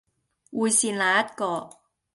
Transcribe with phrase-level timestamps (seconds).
[0.51, 1.69] 會是哪一個